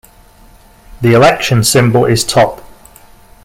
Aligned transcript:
The 1.01 1.13
election 1.13 1.63
symbol 1.63 2.05
is 2.05 2.23
top. 2.23 2.63